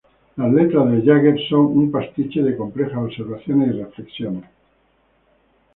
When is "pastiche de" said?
1.91-2.57